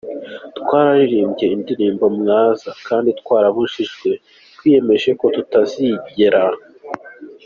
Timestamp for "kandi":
2.87-3.09